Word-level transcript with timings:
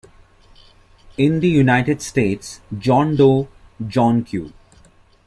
In 1.15 1.41
the 1.41 1.47
United 1.47 2.01
States, 2.01 2.59
John 2.79 3.15
Doe, 3.15 3.47
John 3.87 4.23
Q. 4.23 4.51